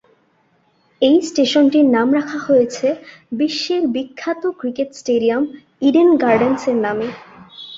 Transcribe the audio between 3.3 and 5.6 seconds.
বিশ্বের বিখ্যাত cricket stadium